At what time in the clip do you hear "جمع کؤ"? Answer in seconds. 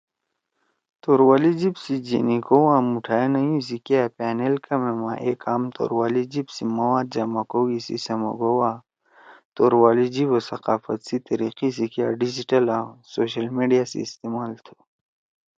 7.13-7.65